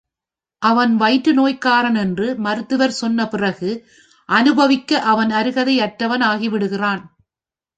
அவன் 0.61 0.93
வயிற்றுநோய்க்காரன் 0.99 1.97
என்று 1.97 2.27
மருத்துவர் 2.37 2.91
சொன்ன 2.91 3.27
பிறகு 3.27 3.69
அனுபவிக்க 4.29 5.01
அவன் 5.01 5.29
அருகதை 5.29 5.75
அற்றவன் 5.79 6.21
ஆகி 6.21 6.49
விடுகிறான். 6.49 7.03